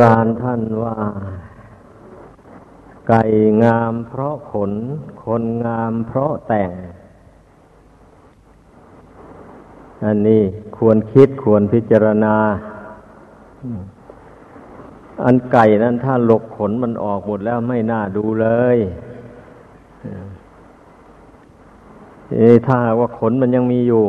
[0.00, 0.94] ราณท่านว่า
[3.08, 3.22] ไก่
[3.62, 4.72] งามเพราะขน
[5.24, 6.70] คนงามเพราะแต่ง
[10.04, 10.42] อันนี้
[10.76, 12.36] ควรคิดควรพิจารณา
[15.24, 18.78] อันไก่นั้นถ้าหลกขนมันออกหมดแล้วไม่น่าดูเลย
[22.66, 24.04] ถ้าว่าขนมันยังมีอยู่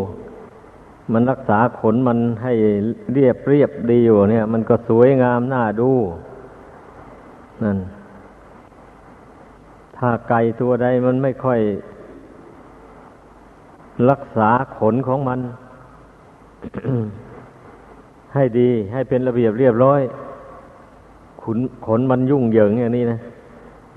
[1.13, 2.53] มันรักษาขนมันให้
[3.13, 5.91] เรียบเรียบดีอยู่เนี่ย มันก็สวยงามน่าดู
[7.63, 7.77] นั่น
[9.97, 11.59] ถ้าไก่ตัวใดมันไม่ค่อย
[14.09, 15.39] รักษาขนของมัน
[18.33, 20.01] ให้ดีให้เป็นระเบียบเรียบร้อย
[21.43, 23.19] ขนขนมันยุ่งเหยิงอย่างนี้นะ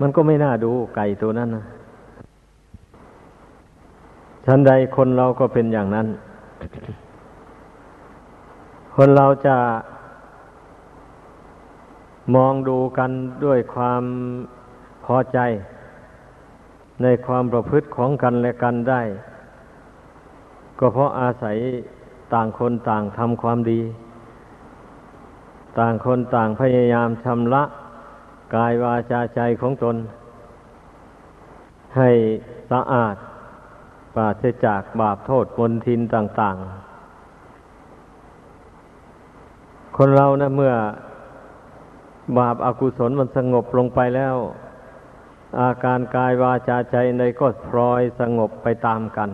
[0.01, 1.63] มันก็ไม่น่าดูไก่ตัวนั้นนะ
[4.45, 6.07] ฉันใดคนเราก็เป็นอย่างนั้น
[8.95, 9.57] คนเราจะ
[12.35, 13.11] มองดูกัน
[13.45, 14.03] ด้วยความ
[15.05, 15.39] พอใจ
[17.01, 19.01] ในความประพฤติของกันและกันได้
[20.79, 21.57] ก็เพราะอาศัย
[22.33, 23.81] ต่างคนต่างทำความดี
[25.79, 27.63] ต่างคนต่างพยายามชำระ
[28.55, 29.95] กายวาจาใจของตน
[31.97, 32.09] ให้
[32.71, 33.15] สะอาด
[34.15, 36.57] ปราศจากบาปโทษมนทินต่าง
[38.61, 40.73] ๆ คนเรานะเมื่อ
[42.37, 44.35] บาปอากุศลมันสงบลงไปแล้ว
[45.59, 49.29] อาการกายวาจาใจในก็พลอยสงบไปตามกัน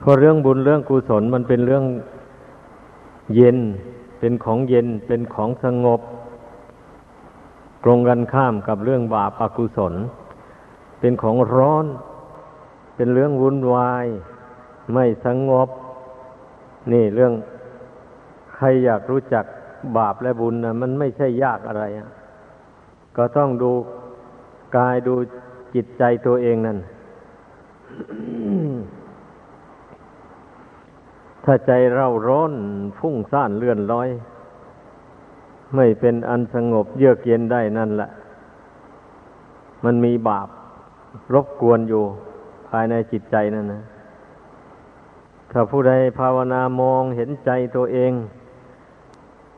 [0.00, 1.84] เพราะเรื่องบุญเรื่องกุศลมันเป็นเรื่อง
[3.34, 3.58] เย็น
[4.18, 6.00] เป็นของเย็นเป็นของสงบ
[7.84, 9.94] ตรงกันข้ามกับเรื่องบาปอากุศล
[11.00, 11.86] เป็นของร้อน
[12.96, 14.06] เป็นเรื่องวุ่นวาย
[14.92, 15.68] ไม่สงบ
[16.92, 17.32] นี่เรื่อง
[18.54, 19.44] ใครอยากรู้จัก
[19.96, 22.08] บาปและบุญนะมันไม่ใช่ยากอะไรอะ
[23.16, 23.72] ก็ต้องดู
[24.76, 25.14] กายดู
[25.74, 26.78] จิตใจตัวเองนั่น
[31.44, 32.52] ถ้าใจเราร้อน
[32.98, 34.08] ฟุ้งซ่านเลื่อนลอย
[35.74, 38.10] ไม่เป็นอันสงบเยือกเย็นได้นั่นแหละ
[39.84, 40.48] มันมีบาป
[41.34, 42.02] รบกวนอยู่
[42.68, 43.82] ภายในจิตใจนั่นนะ
[45.50, 48.12] ถ้าผู้ใดภาวนามองเห็นใจตัวเอง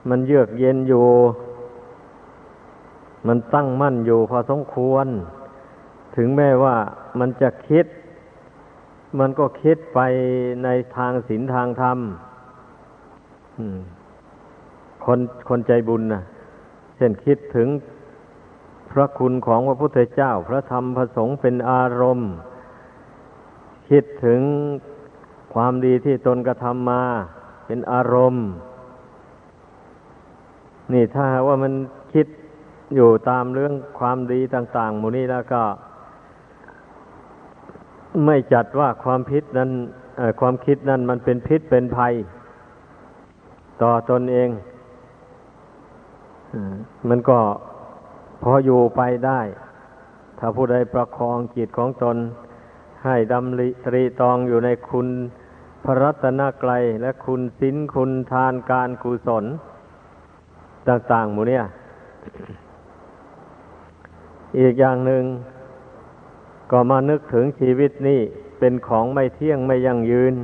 [0.09, 1.07] มันเยือกเย็นอยู่
[3.27, 5.07] มันตั้งมั่นอยู่พอสมควร
[6.17, 6.77] ถึงแม้ว่า
[7.19, 7.87] มันจะคิด
[9.19, 10.01] มันก็คิดไป
[10.65, 11.99] ในทางศีลทางธรรม
[15.05, 16.23] คนคนใจบุญนะ
[16.97, 17.69] เช่นคิดถึง
[18.93, 22.31] พระคุณของพระพุทธเจ้า พระธรรมพระสงฆ์เป็นอารมณ์
[23.89, 24.41] คิดถึง
[25.55, 27.03] ความดีที่ตนกระทำมา
[27.67, 28.47] เป็นอารมณ์
[30.93, 31.73] นี่ถ้าว่ามัน
[32.13, 32.27] คิด
[32.95, 35.63] อยู่ตามเรื่องความดีต่าง ๆ หมู่นี้แล้วก็
[38.25, 39.71] ไม่จัดว่าความพิษนั้น
[40.41, 42.15] ความคิดนั้นมันเป็นพิษเป็นภัย
[43.83, 44.49] ต่อตนเอง
[47.09, 47.39] มันก็
[48.43, 49.41] พออยู่ไปได้
[50.39, 52.17] ถ้าผู้ใดประคองจิตของตน
[53.05, 55.09] ให้ดำริตรีตองอยู่ในคุณ
[55.85, 59.45] พระรัตนกรัยและคุณศีลคุณทานการกุศล
[60.89, 61.65] ต่างๆหมู่เนี่ย
[64.59, 65.25] อีกอย่างหนึ่ง
[66.71, 68.21] ก็มานึกถึงชีวิตนี้
[68.59, 70.35] เป็นของไม่เที่ยงไม่ยั่งยืน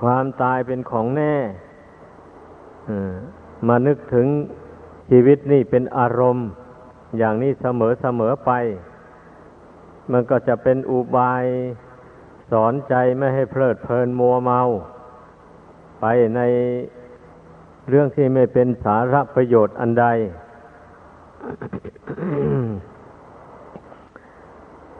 [0.00, 1.34] ความตายเป็นของแน่
[3.68, 4.26] มานึกถึง
[5.08, 6.48] ชีวิตนี่เป็นอารมณ์
[7.18, 8.50] อย่างนี้เสมอเสมอไป
[10.12, 11.44] มันก็จะเป็นอุบาย
[12.50, 14.60] สอนใจไม่ให้เพลิดเพลินมัวเมา
[16.00, 16.40] ไปใน
[17.88, 20.06] เรื่องที่ไม่เป็นสาระประโยชน์อันใด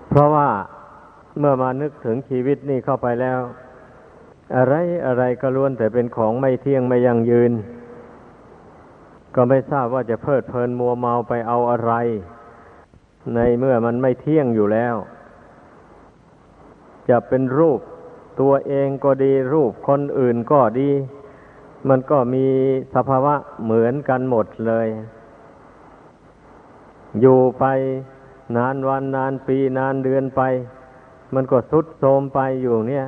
[0.08, 0.48] เพราะว่า
[1.38, 3.40] เมื่อมานึกถึงชีวิตนี่เข้าไปแล้ว
[4.56, 4.74] อะไร
[5.06, 7.52] อะไรก็ล้วนแต่เป็นของไม่เที่ยงไม่ยั่งยืน
[9.40, 11.92] ก็ไม่ทราบว่าจะเพลิดเพลินมัวเมาไปเอาอะไร
[13.34, 14.94] ในเมื่อมันไม่เที่ยงอยู่แล้ว
[17.08, 17.80] จะเป็นรูป
[18.40, 20.90] ตัวเองก็ดีรูปคนอื่นก็ดี
[21.88, 22.46] มันก็มี
[22.94, 24.88] สภาวะเหมือนกันหมดเลย
[27.20, 27.64] อยู่ไป
[28.56, 30.42] นานวันนานปีนานเดือนไป
[31.34, 33.06] มันก็สุดโทมไปอยู่เนี่ย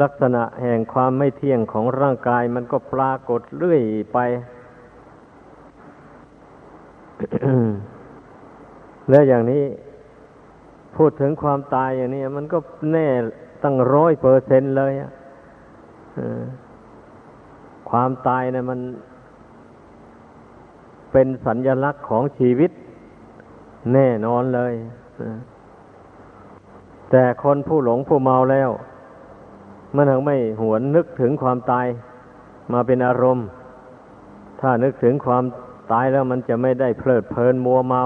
[0.00, 3.82] ลักษณะแห่งความไม่เที่ยงของร่างกายมันก็ปรากฏเรื่อย
[4.14, 4.20] ไป
[9.10, 9.62] แล้วอย่างนี้
[10.96, 12.58] พูดถึงความตายอย่างนี้มันก็
[12.92, 13.08] แน่
[13.62, 15.02] ตั้งร้อยเปอร์เซนเลยค
[17.90, 18.80] ความตายเนะมัน
[21.12, 22.70] เป็นสัญญลักษณ์ของชีวิต
[23.94, 24.74] แน่นอนเลย
[27.10, 28.70] แต่คนผู้หลงผู้เมาแล้ว
[29.94, 31.86] มันถึงไม่หวนนึกถึงความตาย
[32.72, 33.46] มาเป็นอารมณ์
[34.60, 35.44] ถ้านึกถึงความ
[35.92, 38.04] ตายแล้วมันจะไม่ได้เพลิดเพลินมัวเมา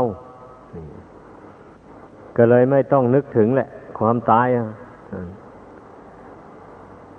[2.36, 3.68] ก็เลยไม่ต้องนึกถึงแหละ
[3.98, 4.46] ความตาย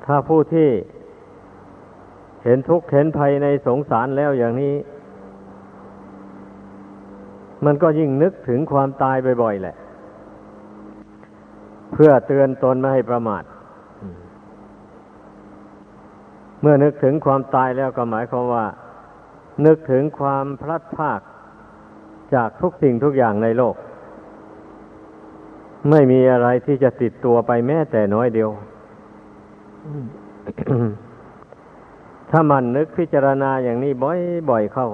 [0.05, 0.69] ถ้าผู้ที่
[2.43, 4.73] เห็นทุกข์เห็นภัยในสงสารแล้วอย่างนี้
[7.65, 9.75] มันก็ยิ่งนึกถึงความตายบ่อยๆแหละ
[11.93, 13.43] เพื่อเตือนตนไม่ให้ประมาท
[16.61, 18.65] เมื่อนึกถึงความตายแล้วก็หมายความว่า
[19.65, 21.21] นึกถึงความพลัดพราก
[22.33, 23.75] จากทุกสิ่งทุกอย่างในโลก
[25.89, 28.49] ไม่มีอะไรที่จะติดตัวไปแม้แต่น้อยเดียว
[32.31, 33.91] ถ้ามันนึกพิจารณาอย่างนี้
[34.49, 34.89] บ่อยๆเข้า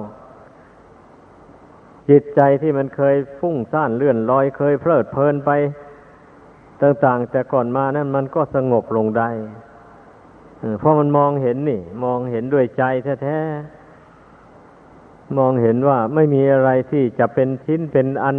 [2.09, 5.51] จิตใจที่มันเคยฟุ้งซ่านเลื่อนลอยเคยเพลิดเพลินไป
[6.81, 9.29] ต่าง ๆ แต่ก่อนมานั้นมันก็สงบลงได้
[10.79, 12.83] เพราะมันมองเห็นนี่ มองเห็นด้วยใจ
[13.23, 13.82] แท้ๆ
[15.37, 18.37] มองเห็นว่าไม่มีอะไรที่จะเป็นชิ้นเป็นอัน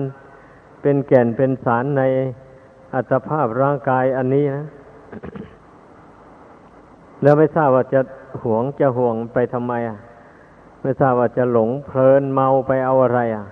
[0.82, 2.02] เป็นแก่นเป็นสารใน
[2.94, 4.66] อัตภาพร่างกายอันนี้นะ
[7.22, 8.00] แล้วไม่ทราบว่าจะ
[8.42, 9.98] หวงจะห่วงไปทำไมอะ
[10.82, 13.46] ไม่ทราบว่าจะหลงเพลินเมาไปเอาอะไร อะ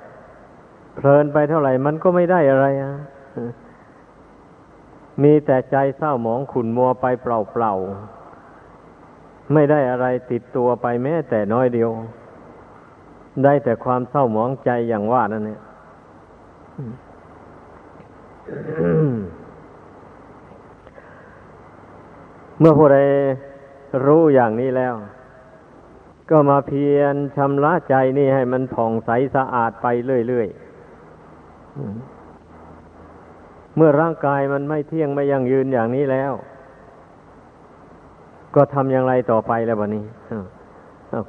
[0.97, 2.93] เพลินไปเท่าไหร่มันก็ไม่ได้อะไรอะ
[5.23, 11.91] มีแต่ใจเศร้าหมองขุนมัวไปเปล่าๆ ไม่ได้อะไรติดตัวไปแม้แต่น้อยเดียว
[13.45, 15.61] ได้แต่ความเศร้าหมองใจอย่างว่านั่นเนี่ย
[22.59, 22.99] เมื่อผู้ใด
[24.07, 24.95] รู้อย่างนี้แล้ว
[26.31, 29.87] ก็มาเพียรชำระใจนี่ให้มันผ่องใสสะอาดไป
[30.29, 30.57] เรื่อยๆ
[33.77, 36.33] เมื่อร่างกายมันไม่เที่ยงไม่ยั่งยืนอย่างนี้แล้ว
[38.55, 40.05] ก็ทำอย่างไรต่อไปแล้ววันนี้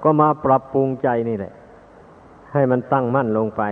[0.04, 1.54] ก็มาปรับปรุงใจนี่แหละ
[2.54, 3.64] ให้มันตั้งมั่นลงไป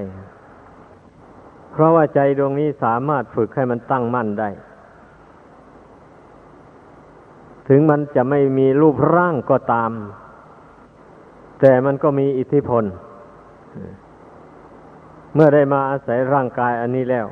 [1.72, 4.50] เพราะว่าใจดวงนี้สามารถฝึกให้มันตั้งมั่นได้
[7.68, 9.92] ถึงมันจะไม่มีรูปร่างก็ตาม
[11.60, 12.84] แต่มันก็มีอิทธิพล
[15.34, 17.28] เมื่อได้มาอาศัยร่างกายอันนี้แล้ว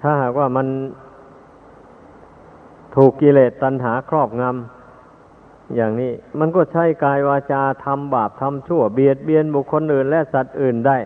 [0.00, 0.66] ถ้าหากว่ามัน
[2.96, 4.83] ถูกกิเลสตัณหาครอบงำ
[5.74, 10.98] อย่างนี้มันก็ใช้กายวาจาทำบาปทำชั่วเบียดเบียนบุคคลอื่น และสัตว์อื่นได้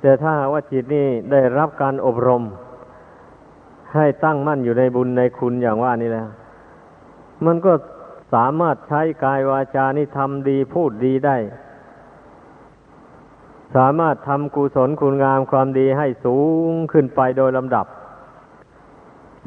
[0.00, 2.42] แต่ถ้าว่าจิตนี่ได้รับการอบรม
[3.94, 6.28] ให้ตั้งมั่นอยู่ในบุญในคุณอย่างว่านี่แล้ว
[7.44, 7.72] มันก็
[8.34, 11.36] สามารถใช้กายวาจานี่ทำดีพูดดีได้
[13.76, 16.38] สามารถทำกุศลคุณงามความดีให้สู
[16.70, 17.86] งขึ้นไปโดยลำดับ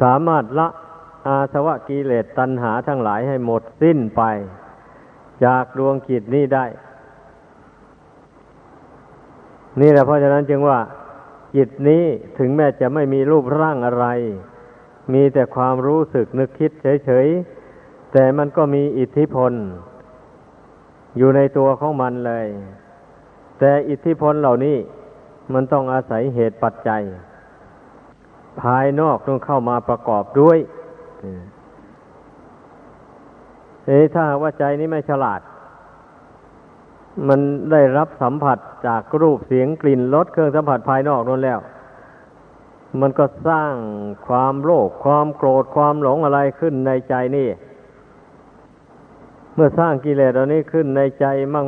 [0.02, 0.68] สามารถละ
[1.30, 4.22] อาสวะกิเลสตัณหาทั้งหลายให้หมดสิ้นไป
[5.46, 6.66] จากดวงจิตนี้ได้
[9.80, 10.80] นี่แหละเพราะฉะนั้นจึงว่า
[11.56, 12.04] จิตนี้
[12.38, 14.06] ถึงแม้จะไม่มีรูปร่างอะไร
[15.14, 16.72] มีแต่ความรู้สึกนึกคิด
[17.06, 19.54] เฉยๆ แต่มันก็มีอิทธิพล
[21.18, 22.48] อยู่ในตัวของมันเลย
[23.60, 24.78] แต่อิทธิพลเหล่านี้
[25.54, 27.02] มันต้องอาศัยเหตุปัจจัย
[28.62, 30.58] ภายนอกต้องเข้ามาประกอบด้วย
[33.86, 35.42] เอ้ถ้าว่าใจนี้ไม่ฉลาด
[37.28, 37.40] มัน
[37.72, 38.58] ได้รับสัมผัส
[38.88, 41.60] จากรูปเสียงกลิ่นรสเครื่องสัมผัสภายนอกนั่นแล้ว
[43.02, 43.74] มันก็สร้าง
[44.28, 47.48] ความโลภความโกรธความหลงอะไรขึ้นในใจนี่
[49.56, 51.26] เมื่อสร้างกิเลสเหล่านี้ขึ้นในใจ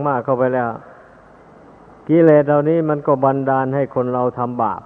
[0.08, 0.70] มาก ๆเข้าไปแล้ว
[2.10, 4.82] กิเลสเหล่านี้มันก็บันดาลให้คนเราทำบาป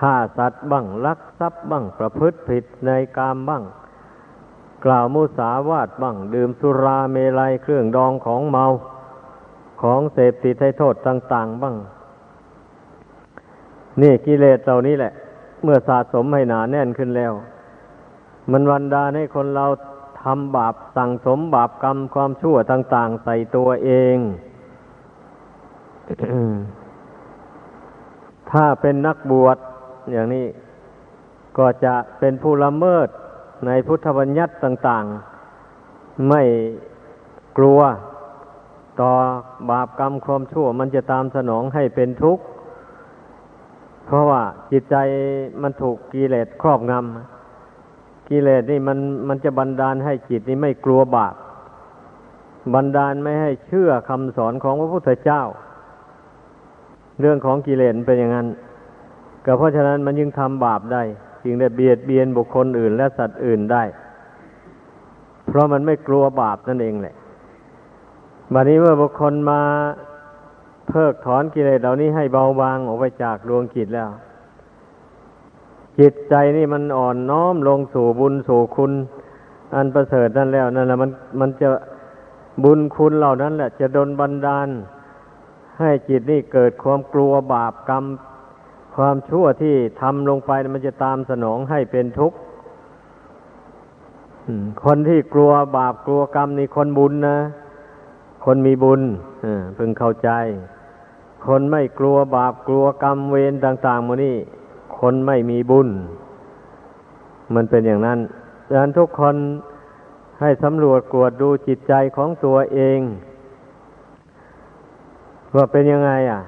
[0.00, 3.62] ฆ่าสัตว์บ้างลักทรัพย์บ้างประพฤติผิดในกามบ้าง
[4.84, 8.64] กล่าวมุสาวาทบ้าง ดื่มสุราเมลัยเครื่องดองของเมา
[9.82, 11.76] ของเสพติดให้โทษต่าง ๆ บ้าง
[14.00, 15.12] นี่กิเลสเหล่านี้แหละ
[15.62, 17.32] เมื่อสะสมให้หนาแน่นขึ้นแล้ว
[18.50, 19.66] มันวันดาให้คนเรา
[20.22, 24.16] ทำบาปสั่งสมบาปกรรมความชั่วต่าง ๆ ใส่ตัวเอง
[28.50, 29.58] ถ้าเป็นนักบวช
[30.12, 30.46] อย่างนี้
[31.58, 33.08] ก็จะเป็นผู้ละเมิด
[33.66, 35.04] ในพุทธบัญญัติต่าง
[35.66, 36.42] ๆ ไม่
[37.58, 37.80] กลัว
[39.00, 39.10] ต่อ
[39.70, 42.44] บาปกรรมความชั่ว มันจะตามสนองให้เป็นทุกข์
[44.06, 44.96] เพราะว่าจิตใจ
[45.62, 48.98] มันถูกกิเลสครอบงำกิเลสนี่มัน
[49.28, 51.34] มันจะบันดาลให้จิตนี่ไม่กลัวบาป
[52.74, 55.42] บันดาลไม่ให้เชื่อคำสอนของพระพุทธเจ้า
[57.20, 58.48] เรื่องของกิเลสเป็นอย่างนั้น
[59.50, 61.02] ก็เพราะฉะนั้นมันยึงทำบาปได้
[61.44, 63.84] จึงได้เบียดเบียนบุคคลอื่น และสัตว์อื่นได้
[65.46, 67.14] เพราะมันไม่กลัวบาปนั่นเองแหละ
[68.52, 69.60] บัดนี้เมื่อบุคคลมา
[70.88, 74.08] เพิกถอนกิเลสเหล่านี้ให้เบาบางออกไปจากดวงจิตแล้ว
[75.98, 78.92] จิตใจนี่มันอ่อนน้อมลงสู่บุญสู่คุณ
[79.74, 81.68] อันประเสริฐนั่นแล้วนั่นแหละมันมันจะ
[82.64, 84.68] บุญคุณเหล่านั้นแหละ จะดนบันดาล
[85.78, 88.04] ให้จิตนี่เกิดความกลัวบาปกรรม
[88.98, 92.38] ความชั่วที่ทำลงไปมันจะตามสนองให้เป็นทุกข์
[94.84, 97.38] คนที่กลัวบาปกลัวกรรมนี่คนบุญนะ
[98.44, 99.02] คนมีบุญ
[99.76, 100.30] พึงเข้าใจ
[101.46, 104.36] คนไม่กลัวบาปกลัวกรรมเวรต่างๆมนี่
[104.98, 105.88] คนไม่มีบุญ
[107.54, 108.18] มันเป็นอย่างนั้น
[108.68, 109.36] ดังนั้นทุกคน
[110.40, 113.00] ให้สำรวจกวดดูจิตใจของตัวเอง
[115.56, 116.40] ว่าเป็นยังไง อะ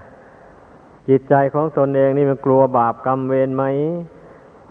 [1.11, 3.65] จิตใจของตนเองนี่มันกลัวบาปกรรมเวรไหม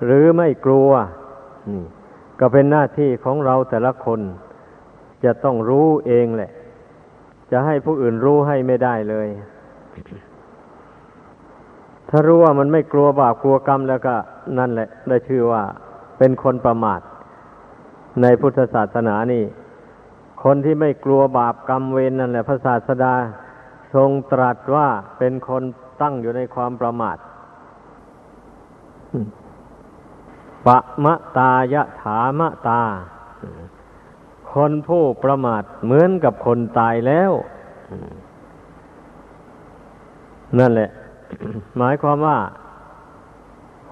[0.06, 0.90] หรือไม่กลัว
[1.72, 1.84] นี่
[2.40, 4.20] ก็เป็นหน้าที่ของเราแต่ละคน
[5.24, 6.52] จะต้องรู้เองแหละ
[7.52, 9.28] จะให้ผู้อื่นรู้ให้ไม่ได้เลย
[12.10, 14.16] ถ้ารู้ว่ามันไม่กลัวบาปกลัวกรรมแล้วก็
[14.58, 15.64] นั่นแหละ ได้ชื่อว่า
[16.18, 17.02] เป็นคนประมาท
[18.22, 19.44] ในพุทธศาสนานี่
[20.44, 23.14] คนที่ไม่กลัวบาปกรรมเวรนนั่นแหละพระศาสดา
[23.94, 25.64] ทรงตรัสว่าเป็นคน
[26.02, 27.18] ตั้งอยู่ในความประมาท
[30.68, 32.82] ปะมะตายะถามะตา
[34.54, 37.32] คนผู้ประมาทเหมือนกับคนตายแล้ว
[40.60, 40.90] นั่นแหละ
[41.78, 42.40] หมายความว่า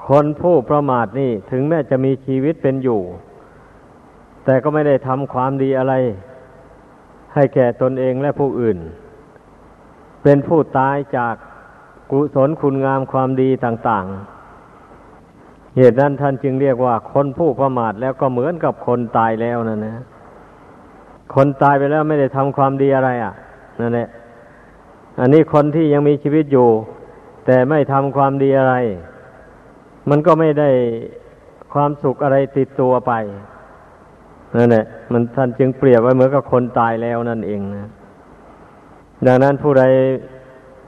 [0.08, 3.02] คนผู้ประมาทนี่ถึงแม้จะมีชีวิตเป็นอยู่
[4.46, 5.94] แต่ก็ไม่ได้ทำความดีอะไร
[7.34, 8.78] ให้แก่ตนเองและผู้อื่น
[10.24, 11.36] เป็นผู้ตายจาก
[12.12, 19.96] กุศลคุณงามความดีต่าง ๆ เหตุนั้นท่านจึงเรียกว่า คนผู้ประมาทแล้วก็เหมือนกับคนตายแล้วนั่นนะ
[21.36, 23.34] คนตายไปแล้วไม่ได้ทำความดีอะไรอะ
[23.80, 24.08] นั่นแหละ
[25.20, 26.68] อันนี้คนที่ยังมีชีวิตอยู่
[27.46, 28.76] แต่ไม่ทำความดีอะไร
[30.10, 30.70] มันก็ไม่ได้
[31.74, 33.14] ความสุขอะไรติดตัวไป
[34.58, 37.88] นั่นแหละมันท่านจึงเปรียบไว้เหมือนกับคนตายแล้วนั่นเองนะ
[39.28, 39.84] ดังนั้นผู้ใด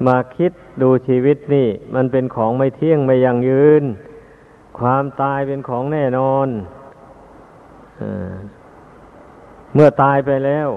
[0.08, 0.52] มาคิด
[0.82, 3.84] ดูชีวิตนี่ มันเป็นของไม่เที่ยงไม่ยั่งยืน
[4.80, 6.48] ความตายเป็นของแน่นอน
[8.02, 8.04] อ
[9.74, 10.68] เมื่อตายไปแล้ว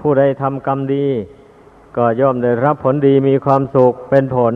[0.00, 1.06] ผู้ใดทำกรรมดี
[1.96, 4.54] ก็ย่อมได้รับผลดีมีความสุขเป็นผล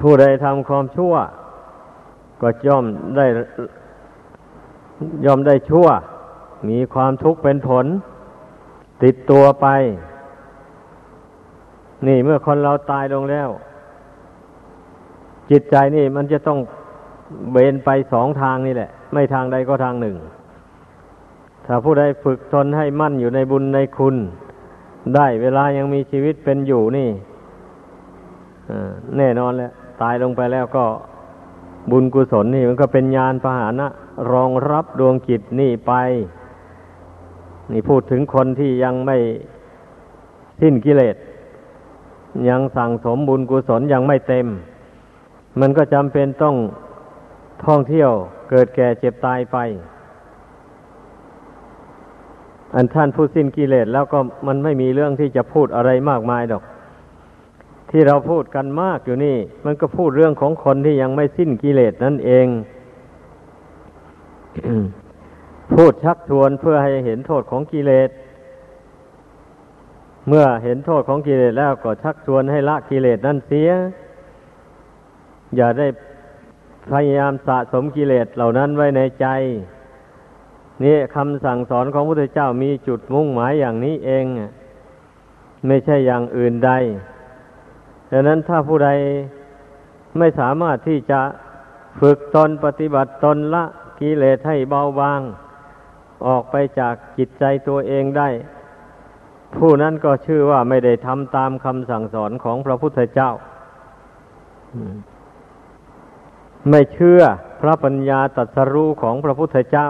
[0.00, 1.14] ผู้ใดทำความชั่ว
[2.40, 2.84] ก็ย่อม
[3.16, 3.26] ได้
[5.24, 5.86] ย่อมได้ชั่ว
[6.68, 7.86] มีความทุกข์เป็นผล
[9.02, 9.66] ติดตัวไป
[12.06, 13.48] นี่เมื่อคนเราตายลงแล้ว
[15.50, 16.58] จิตใจนี่มันจะต้อง
[17.52, 20.16] เบนไปสองทางนี่แหละ ไม่ทางใดก็ทางหนึ่ง
[21.66, 24.16] ถ้าผู้ใดฝึกตนให้มั่นอยู่ในบุญในคุณ
[25.14, 27.08] ได้เวลายังมีชีวิตเป็นอยู่นี่
[29.16, 29.72] แน่นอนแล้ว
[30.02, 30.84] ตายลงไปแล้วก็
[31.90, 33.88] บุญกุศลนี่มันก็เป็นญาณพาหนะ
[34.32, 35.92] รองรับดวงจิตนี่ไป
[37.72, 39.16] นี่พูดถึงคนที่ยังไม่
[40.60, 41.16] สิ้นกิเลส
[42.48, 44.46] ยังสั่งสมบุญกุศลยังไม่เต็ม
[45.60, 46.56] มันก็จำเป็นต้อง
[47.64, 48.10] ท่องเที่ยว
[48.50, 49.56] เกิดแก่เจ็บตายไป
[52.74, 56.62] อันท่านผู้สิ้นกิเลสแล้วก็มันไม่มีเรื่องที่จะพูดอะไรมากมายดอก
[57.90, 62.46] ที่เราพูดกันมากอยู่นี่ มันก็พูดเรื่องของคนที่ยังไม่สิ้นกิเลสนั่นเอง
[65.74, 68.08] พูดชักชวนเพื่อให้เห็นโทษของกิเลส
[70.28, 73.70] เมื่อเห็นโทษของกิเลสแล้วก็ชักชวนให้ละกิเลสนั่นเสีย
[75.56, 75.86] อย่าได้
[76.90, 79.26] พยายามสะสมกิเลสเหล่านั้นไว้ในใจ
[80.82, 84.24] นี่คำสั่งสอนของพระพุทธเจ้ามีจุดมุ่งหมายอย่างนี้เอง
[85.66, 86.72] ไม่ใช่อย่างอื่นใด
[88.10, 88.90] ดังนั้นถ้าผู้ใด
[90.18, 91.20] ไม่สามารถที่จะ
[92.00, 93.64] ฝึกตนปฏิบัติตนละ
[94.00, 95.20] กิเลสให้เบาบาง
[96.26, 98.28] ออกไปจากจิตใจตัวเองได้
[99.58, 103.30] ผู้นั้นก็ชื่อว่าไม่ได้ทำตามคำสั่งสอนของพระพุทธเจ้า
[106.70, 107.20] ไม่เชื่อ
[107.60, 109.88] พระปัญญาตรัสรู้ของพระพุทธเจ้า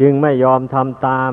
[0.00, 1.32] จึงไม่ยอมทำตาม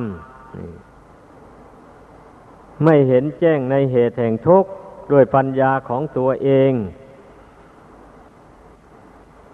[2.86, 4.70] ไม่เห็นแจ้งในเหตุแห่งทุกข์
[5.12, 6.74] ด้วยปัญญาของตัวเอง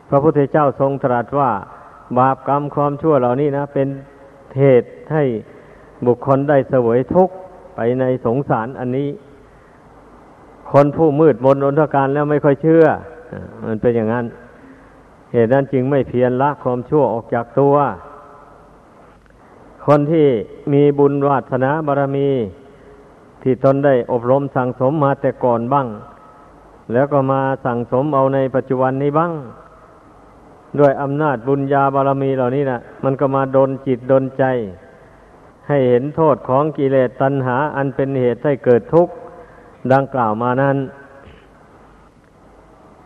[0.10, 1.52] พระพุทธเจ้าทรงตรัสว่า
[2.18, 3.88] บาปกรรมความชั่วเหล่านี้นะ เป็น
[4.60, 5.24] เหตุให้
[6.06, 7.36] บุคคลได้เสวยทุกข์
[7.76, 9.10] ไปในสงสารอันนี้
[10.72, 12.86] คนผู้มืดมนอนทการแล้วไม่ค่อยเชื่อ
[13.66, 14.26] มันเป็นอย่างนั้น
[15.34, 17.76] เหตุนั้นจึงไม่เพียรละความชั่วออกจากตัว
[19.86, 20.28] คนที่
[20.74, 22.30] มีบุญวาสนาบารมี
[23.42, 25.88] ที่ตนได้อบรมสั่งสมมาแต่ก่อนบ้าง
[26.94, 29.32] แล้วก็มาสั่งสมเอาในปัจจุบันนี้บ้าง
[30.80, 34.44] ด้วยอำนาจบุญญาบารมีเหล่านี้นะมันก็มาดนจิตดนใจ
[35.68, 39.14] ให้เห็นโทษของกิเลสตัณหา อันเป็นเหตุให้เกิดทุกข์
[39.94, 40.78] ดังกล่าวมานั้น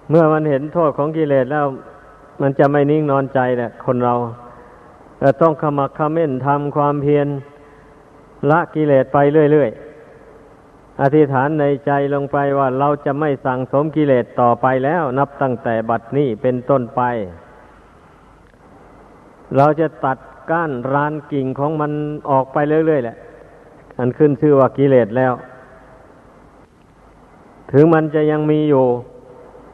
[0.10, 1.66] เมื่อมันเห็นโทษของกิเลสแล้ว
[2.42, 4.16] มันจะไม่นิ่งนอนใจแหละคนเรา
[5.20, 7.28] แต่ต้องขมักขม้นทำความเพียร
[8.50, 9.18] ละกิเลสไป
[9.52, 17.02] เรื่อยๆ อธิษฐานในใจลงไปว่าเราจะไม่สั่งสมกิเลสต่อไปแล้ว นับตั้งแต่บัดนี้เป็นต้นไป
[19.58, 20.18] เราจะตัด
[20.50, 21.92] ก้านรานกิ่งของมัน
[22.30, 23.18] ออกไปเรื่อยๆแหละ
[24.00, 25.34] อันขึ้นชื่อว่ากิเลสแล้ว
[27.72, 28.86] ถึงมันจะยังมีอยู่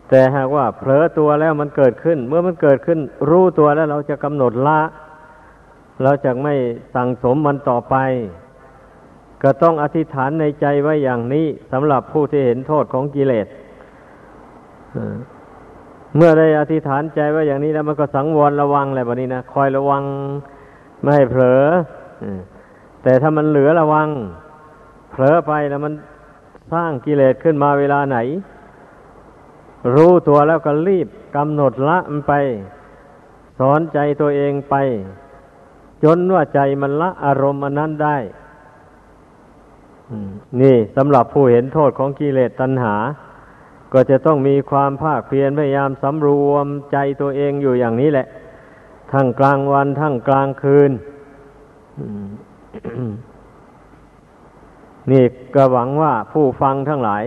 [0.10, 4.80] แต่หากว่าเผลอตัวแล้วมันเกิดขึ้น เมื่อมันเกิดขึ้น รู้ตัวแล้วเราจะกำหนดละ
[6.04, 6.54] เราจะไม่
[6.96, 7.96] สั่งสมมันต่อไป
[9.44, 13.48] ก็ต้องอธิษฐานในใจไว้อย่างนี้สำหรับผู้ที่เห็นโทษของกิเลส
[16.16, 20.04] เมื่อได้อธิษฐานใจไว้อย่างนี้แล้วมันก็สังวรระวังอะไรแบบนี้นะคอยระวัง
[21.02, 21.64] ไม่ให้เผลอ
[23.04, 24.08] แต่ถ้ามันเหลือระวัง
[25.12, 25.94] เผลอไปแล้วมัน
[26.74, 28.18] สร้างกิเลสขึ้นมาเวลาไหน
[29.96, 32.34] รู้ตัวแล้วก็รีบกำหนดละมันไป
[33.60, 34.76] สอนใจตัวเองไป
[36.04, 38.18] จนว่าใจมันละอารมณ์อันนั้นได้
[40.62, 42.96] นี่สำหรับผู้เห็นโทษของกิเลสตัณหา
[43.94, 48.28] ก็จะต้องมีความภาคเพียรพยายามสำรวมใจตัวเองอยู่อย่างนี้แหละ
[49.12, 50.92] ทั้งกลางวันทั้งกลางคืน
[55.12, 55.24] นี่
[55.56, 57.24] ก็หวังว่าผู้ฟังทั้งหลาย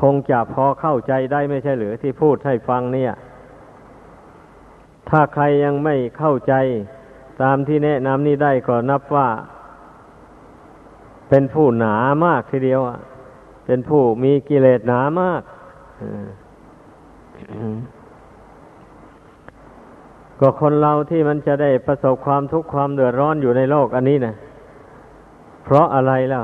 [0.00, 3.12] คงจะพอเข้าใจได้ไม่ใช่หรือที่พูดให้ฟังเนี่ย
[5.08, 6.54] ถ้าใครยังไม่เข้าใจ
[7.42, 9.28] ตามที่แนะนำนี้ได้ก็นับว่า
[11.28, 12.98] เป็นผู้หนามากทีเดียวอะ
[13.66, 15.42] เป็นผู้มีกิเลสหนามาก
[20.40, 24.34] ก็คนเราที่มันจะได้ประสบความทุกข์ความเดือดร้อนอยู่ในโลกอันนี้นะ
[25.64, 26.42] เพราะอะไรล่ะ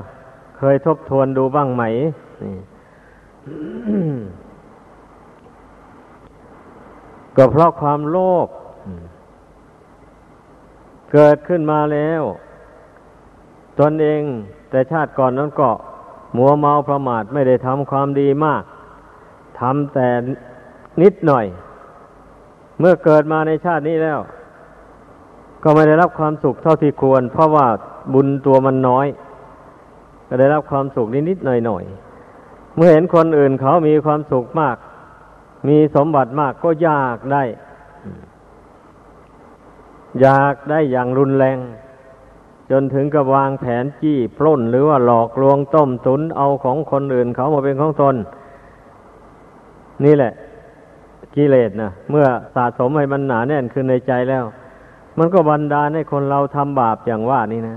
[0.56, 1.82] เคยทบทวนดูบ้างไหม
[7.36, 8.48] ก็เพราะความโลภ
[11.12, 12.22] เกิดขึ้นมาแล้ว
[13.80, 14.22] ตนเอง
[14.70, 15.70] แต่ชาติก่อนนั้นก็
[16.36, 18.62] มัวเมาประมาทไม่ได้ทำความดีมาก
[19.60, 20.08] ทำแต่
[21.02, 21.46] นิดหน่อย
[22.78, 24.18] เมื่อเกิดมาในชาตินี้แล้ว
[25.62, 27.66] ก็ไม่ได้รับความสุขเท่าที่ควร เพราะว่า
[28.14, 29.06] บุญตัวมันน้อย
[30.28, 34.76] ก็ได้รับความสุขนิดๆหน่อยๆ เมื่อเห็นคนอื่นเขามีความสุขมาก
[35.68, 37.42] มีสมบัติมากก็อยากได้
[40.20, 41.58] อยากได้อย่างรุนแรง
[42.70, 48.14] จนถึงกับวางแผนจี้ปล้น หรือว่าหลอกลวงต้มตุนเอาของคนอื่นเขามาเป็นของตน
[50.04, 50.32] นี่แหละ
[51.36, 54.44] กิเลสนะเมื่อสะสมให้มันหนาแน่นขึ้นในใจแล้ว
[55.18, 57.76] มันก็บันดาลให้คนเราทำบาปอย่างว่านี่นะ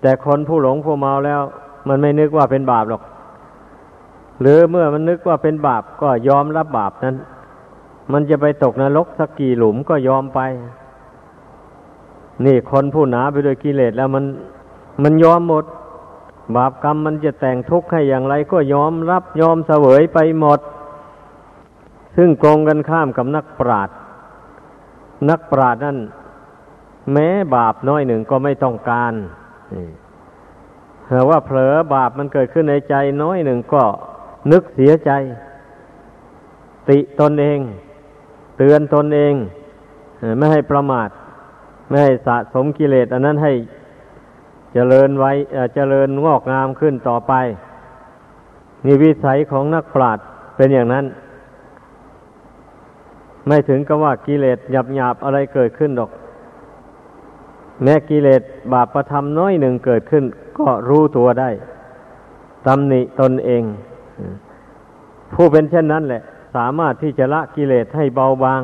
[0.00, 1.40] แต่คนผู้หลงผู้เมาแล้ว
[1.88, 3.02] มันไม่นึกว่าเป็นบาปหรอก
[4.40, 7.16] หรือเมื่อมันนึกว่าเป็นบาปก็ยอมรับบาปนั้น
[8.12, 10.40] มันจะไปตกนรกสักกี่หลุมก็ยอมไป
[12.44, 14.24] นี่คนผู้หนาไปด้วยกิเลสแล้วมัน
[15.02, 15.64] มันยอมหมด
[16.56, 20.60] บาปกรรมมันจะแต่งทุกข์ให้อย่างไร ก็ยอมรับยอมเสวยไปหมด
[22.16, 23.88] ซึ่งตรงกันข้ามกับนักปราด
[25.30, 25.98] นักปราดนั่น
[27.12, 29.12] แม้บาปน้อยหนึ่งก็ไม่ต้องการ
[31.08, 33.82] แต่ว่าเผลอบาปมันเกิดขึ้นในใจน้อยหนึ่งก็
[34.52, 35.10] นึกเสียใจ
[36.90, 37.58] ติตนเอง
[38.58, 39.34] เตือนตนเอง
[40.38, 41.08] ไม่ให้ประมาท
[41.88, 43.52] ไม่ให้สะสมกิเลสอันนั้นให้
[44.72, 45.32] เจริญไว้
[45.74, 47.32] เจริญงอกงามขึ้นต่อไป
[48.84, 50.24] นี่วิสัยของนักปราชญ์
[50.56, 51.04] เป็นอย่างนั้น
[53.46, 56.10] ไม่ถึงกับว่ากิเลสหยาบหยาบอะไรเกิดขึ้นหรอก
[57.82, 60.24] แม้กิเลสบาปประทำน้อยหนึ่งเกิดขึ้น
[60.58, 61.50] ก็รู้ตัวได้
[62.66, 63.62] ตำหนิตนเอง
[65.32, 66.22] ผู้เป็นเช่นนั้นแหละ
[66.56, 68.62] สามารถที่จะละกิเลสให้เบาบาง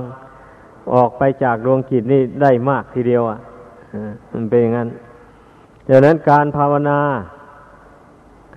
[0.94, 3.38] ออกไปจากดวงจิตนี้ได้มากทีเดียวอะ
[4.32, 4.88] มันเป็นอย่างนั้น
[5.88, 6.98] ดังนั้นการภาวนา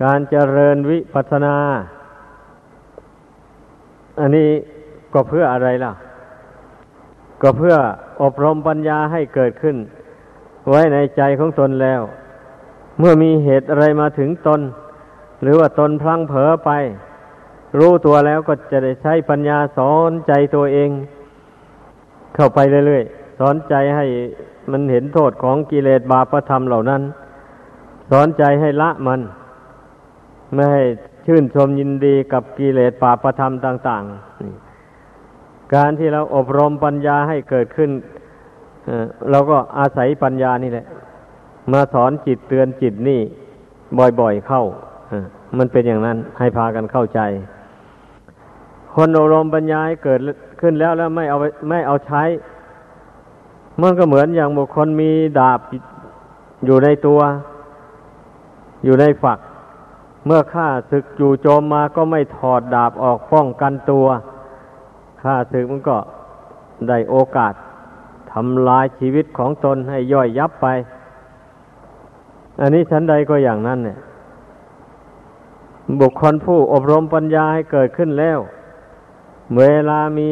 [0.02, 1.56] การเจริญวิปัสสนา
[4.20, 4.48] อันนี้
[5.12, 5.92] ก็เพื่ออะไรล่ะ
[7.46, 7.76] ก็เพื่อ
[8.22, 9.76] อบรมปัญญาให้เกิดขึ้น
[10.70, 12.00] ไว้ในใจของตนแล้ว
[12.98, 14.60] เมื่อมีเหตุอะไรมาถึงตน
[15.42, 16.70] หรือว่าตนพลังเผลอไป
[17.78, 20.90] รู้ตัวแล้วก็จะได้ใช้ปัญญาสอนใจตัวเอง
[22.34, 24.06] เข้าไปเรื่อยๆสอนใจให้
[24.70, 27.02] มันเห็นโทษของกิเลสบาปธรรมเหล่านั้น
[28.10, 29.20] สอนใจให้ละมัน
[30.54, 30.82] ไม่ให้
[31.26, 34.63] ชื่นชมยินดีกับกิเลสบาปธรรมต่าง ๆ
[35.74, 37.90] การที่เราอบรมปัญญาให้เกิดขึ้น
[39.30, 40.86] เราก็อาศัยปัญญานี่แหละ
[41.72, 43.20] มาสอนจิตเตือนจิตนี่
[44.20, 44.62] บ่อยๆเข้า
[45.58, 47.20] มันเป็นอย่างนั้นให้พากันเข้าใจ
[48.94, 50.20] คนอบรมปัญญาให้เกิด
[50.60, 52.22] ขึ้นแล้วแล้วไม่เอาไม่เอาใช้
[53.82, 55.60] มันก็เหมือนอย่างบุคคลมีดาบ
[56.66, 57.20] อยู่ในตัว
[58.84, 59.38] อยู่ในฝัก
[60.26, 64.06] เมื่อข้าศึกอยู่โจมมาก็ไม่ถอดดาบออกป้องกันตัว
[65.24, 65.96] ข้าศึกมันก็
[66.88, 67.54] ได้โอกาส
[68.32, 70.66] ทำลายชีวิตของตนให้ย่อยยับไป
[72.60, 73.98] อันนี้ชั้นใดก็อย่างนั้นเนี่ย
[76.00, 78.38] บุคคลผู้อบรมปัญญาให้เกิดขึ้นแล้ว
[79.58, 80.30] เวลามี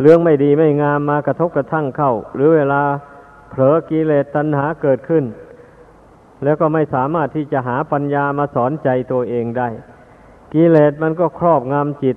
[0.00, 2.82] เรื่องไม่ดีไม่งามมากระทบกระทั่งเข้า หรือเวลา
[3.50, 5.24] เผลอกิเลสตัณหาเกิดขึ้น
[6.44, 9.68] แล้วก็ไม่สามารถที่จะหาปัญญามาสอนใจตัวเองได้
[10.54, 12.16] กิเลสมันก็ครอบงำจิต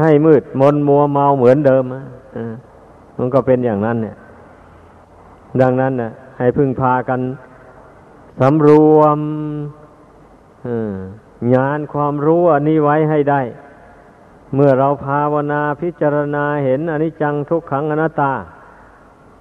[0.00, 2.02] ให้มืดมนมัวเมาเหมือนเดิมอะ
[3.18, 4.16] มันก็เป็นอย่างนั้น เนี่ย
[5.60, 7.20] ดังนั้นนะให้พึ่งพากัน
[8.40, 9.18] สำรวม
[11.54, 13.40] งานความรู้อันนี้ไว้ให้ได้
[14.54, 18.32] เมื่อเราภาวนาพิจารณาเห็นอนิจจังทุกขังอนัตตา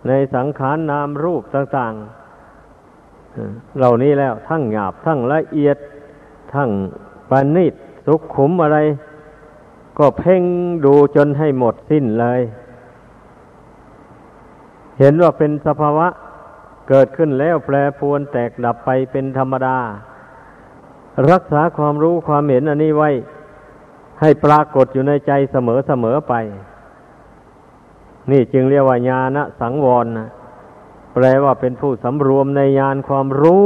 [0.07, 1.93] ในสังขารนนามรูปต่าง
[2.81, 5.77] ๆ เหล่านี้แล้วทั้งหยาบทั้งละเอียด
[6.53, 6.69] ทั้ง
[7.29, 7.73] ปานิต
[8.05, 8.77] สุขขุมอะไร
[9.97, 10.43] ก็เพ่ง
[10.85, 12.41] ดูจนให้หมดสิ้นเลย
[14.99, 16.07] เห็นว่าเป็นสภาวะ
[16.89, 19.77] เกิดขึ้นแล้วแปรปวนแตกดับไปเป็นธรรมดา
[21.31, 23.09] รักษาความรู้ความเห็นอันนี้ไว้
[24.21, 26.33] ให้ปรากฏอยู่ในใจเสมอเสมอไป
[28.31, 30.27] นี่จึงเรียกว่าญาณสังวรนะ
[31.13, 33.57] แปลว่าเป็นผู้สำรวมในญาณความรู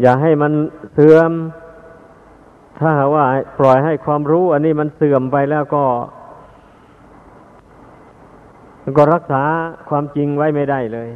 [0.00, 0.52] อย่าให้มัน
[0.94, 1.30] เสื่อม
[2.80, 3.24] ถ้าว่า
[3.58, 5.84] ปล่อยให้ความรู้ อันนี้มันเสื่อมไปแล้วก็
[8.96, 9.42] ก็รักษา
[9.88, 11.08] ความจริงไว้ไม่ได้เลย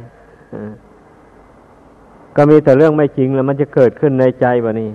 [2.35, 4.91] ก็มีแต่เรื่องไม่จริงแล้ว มันจะเกิดขึ้นในใจวะนี่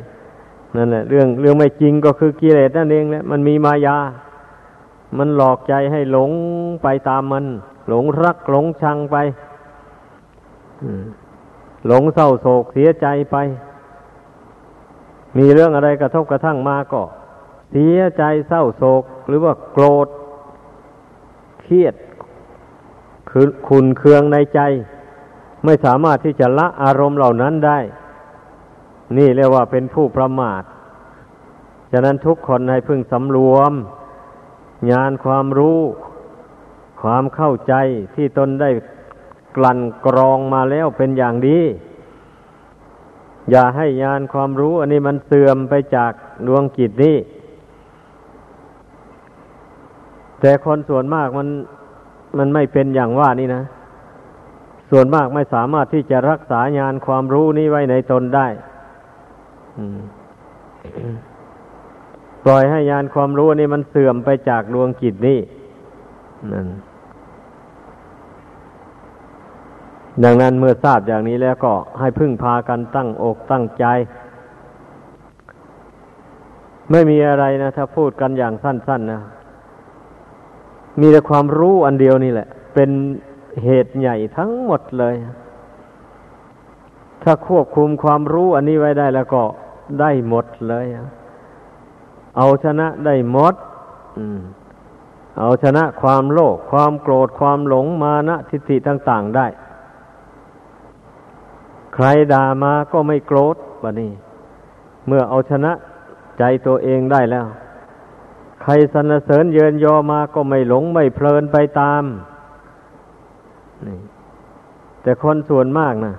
[0.77, 3.99] นั่นแหละ เรื่องเรื่องไม่จริงก็คือกิเลสนั่นเองแหละมันมีมายา
[5.19, 6.31] มันหลอกใจให้หลง
[6.83, 7.45] ไปตามมัน
[7.89, 9.17] หลงรักหลงชังไป
[11.87, 13.37] หลงเศร้าโศกเสียใจไป
[15.37, 17.03] มีเรื่องอะไรกระทบกระทั่งมาก็
[17.71, 20.09] เสียใจเศร้าโศก หรือว่าโกรธ
[21.61, 21.95] เครียด
[23.31, 24.61] คือขุนเคืองในใจ
[25.65, 27.79] ไม่สามารถที่จะละอารมณ์เหล่านั้นได้
[29.17, 30.63] นี่เรียกว่าเป็นผู้ประมาท
[31.93, 33.73] ฉะนั้นทุกคนให้พึงสำรวม
[34.91, 35.81] ญาณความรู้
[37.01, 37.75] ความเข้าใจ
[38.15, 38.71] ที่ตนได้
[39.57, 41.59] กลั่นกรองมาแล้วเป็นอย่างดี
[43.51, 46.13] อย่าให้ญาณความรู้ อันนี้มันเสื่อมไปจาก
[46.47, 47.17] ดวงกิจนี้
[50.41, 51.49] แต่คนส่วนมากมัน
[52.39, 53.63] มันไม่เป็นอย่างว่านี่นะ
[54.91, 58.47] ส่วนมากไม่สามารถที่จะรักษาญาณความรู้นี้ไว้ในตนได้
[62.45, 65.39] ปล่อยให้ยานความรู้นี่มันเสื่อมไปจากดวงจิตนี่
[66.53, 66.67] นั่น
[70.25, 73.85] ดังนั้นเมื่อทราบอย่างนี้แล้วก็ให้พึ่งพากันตั้งอกตั้งใจ
[76.91, 79.21] ไม่มีอะไรนะ ถ้าพูดกันอย่างสั้นๆนนะ
[81.01, 82.91] มีแต่ความรู้อันเดียวนี่แหละ เป็น
[83.65, 85.15] เหตุใหญ่ทั้งหมดเลย
[87.23, 89.43] ถ้าควบคุมความรู้อันนี้ไว้ได้แล้วก็
[90.01, 90.87] ได้หมดเลย
[92.37, 93.55] เอาชนะได้หมด
[95.41, 99.47] เอาชนะความโลภความโกรธความหลงมานะทิฏฐิต่าง ๆ ได้
[101.97, 104.13] ใครด่ามาก็ไม่โกรธวะนี่
[105.07, 105.73] เมื่อเอาชนะ
[106.39, 107.47] ใจตัวเองได้แล้ว
[108.63, 112.05] ใครสรรเสริญเยินยอมาก็ไม่หลงไม่เพลินไปตาม
[113.87, 113.99] นี่
[115.03, 116.15] แต่คนส่วนมากนะ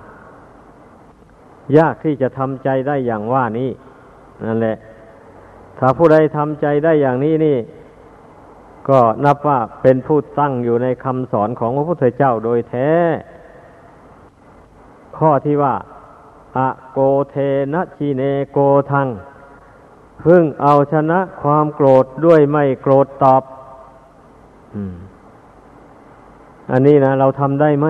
[1.78, 3.70] ยากที่จะทำใจได้อย่างว่านี้
[4.44, 4.76] นั่นแหละ
[5.78, 7.58] ถ้าผู้ใดทำใจได้อย่างนี้นี่
[8.88, 12.90] ก็นับว่าเป็นผู้ตั้งอยู่ในคำสอนของพระพุทธเจ้าโดยแท้
[15.18, 15.74] ข้อที่ว่า
[16.58, 16.98] อะโก
[17.30, 17.36] เท
[17.74, 18.58] นะชีเนโก
[18.90, 19.08] ทัง
[20.24, 23.42] พึ่งเอาชนะความโกรธด้วยไม่โกรธตอบ
[26.72, 27.86] อันนี้นะเราทำได้ไหม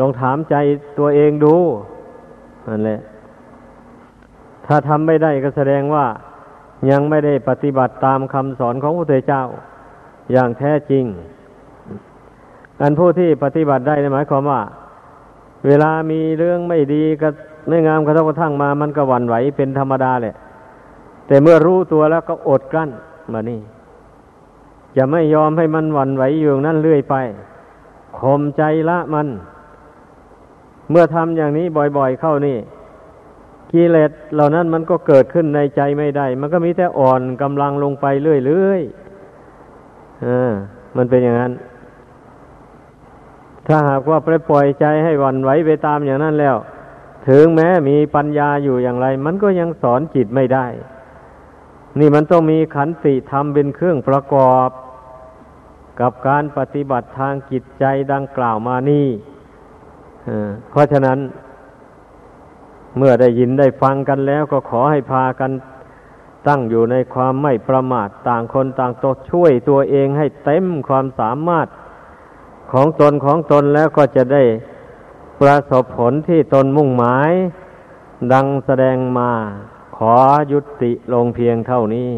[0.00, 0.54] ลองถามใจ
[0.98, 1.54] ตัวเองดู
[2.68, 3.00] นั่นแหละ
[4.66, 6.06] ถ้าทำไม่ได้ก็แสดงว่า
[6.90, 9.44] ยังไม่ได้ปฏิบัติตามคำสอนของพระพุทธเจ้า
[10.32, 11.04] อย่างแท้จริง
[12.82, 14.60] อันผู้ที่ปฏิบัติได้หมายความว่า
[15.66, 17.28] เวลามีเรื่องไม่ดีก็
[17.68, 20.34] ไม่งามกระทบกระทั่งมา มันก็หวั่นไหวเป็นธรรมดาแหละ
[21.26, 22.90] แต่เมื่อรู้ตัวแล้วก็อดกลั้น
[23.32, 23.60] มานี่
[24.96, 27.14] จะไม่ยอมให้มันหวั่นไหวอยู่นั่นเรื่อยไป
[28.18, 29.28] ข่มใจละมัน
[30.90, 31.66] เมื่อทำอย่างนี้
[31.96, 32.58] บ่อยๆเข้านี่
[33.72, 38.06] กิเลสเหล่านั้นมันก็เกิดขึ้นในใจไม่ได้ มันก็มีแต่อ่อนกำลังลงไป
[38.46, 40.52] เรื่อยๆอ่า
[40.96, 41.52] มันเป็นอย่างนั้น
[43.68, 46.56] ถ้าหากว่าไปปล่อยใจให้วันไหวไปตามอย่างนั้นแล้ว
[47.28, 50.66] ถึงแม้มีปัญญาอยู่อย่างไร มันก็ยังสอนจิตไม่ได้
[51.98, 54.68] นี่มันต้องมีขันติธรรมเป็นเครื่องประกอบ
[56.00, 59.08] กับการปฏิบัติทางจิตใจดังกล่าวมานี่
[60.70, 61.18] เพราะฉะนั้น
[62.96, 65.50] เมื่อได้ยินได้ฟังกันแล้วก็ขอให้พากัน
[66.48, 71.66] ตั้งอยู่ในความไม่ประมาทต่างคนต่างตวช่วยตัวเองให้เต็มความสามารถ
[72.72, 74.42] ของตนของตนแล้วก็จะได้
[75.40, 77.32] ประสบผลที่ตนมุ่งหมาย
[78.32, 79.30] ดังแสดงมา
[79.96, 80.14] ขอ
[80.52, 82.10] ยุติลงเพียงเท่านี้